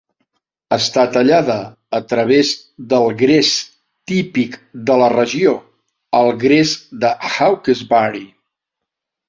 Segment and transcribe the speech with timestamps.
[0.75, 1.57] Està tallada
[1.97, 2.53] a través
[2.95, 3.51] del gres
[4.13, 4.57] típic
[4.89, 5.55] de la regió,
[6.23, 6.77] el gres
[7.07, 8.27] de Hawkesbury.